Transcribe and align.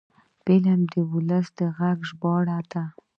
فلم 0.43 0.79
د 0.91 0.93
ولس 1.11 1.47
د 1.57 1.59
غږ 1.77 1.97
ژباړه 2.09 2.59
ده 2.71 2.83